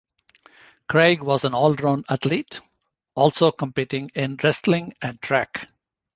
[0.89, 2.59] Craig was an all-around athlete,
[3.13, 5.67] also competing in wrestling and track.